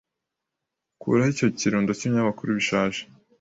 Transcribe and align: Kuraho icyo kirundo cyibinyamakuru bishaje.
Kuraho 1.01 1.29
icyo 1.33 1.47
kirundo 1.57 1.91
cyibinyamakuru 1.99 2.49
bishaje. 2.57 3.01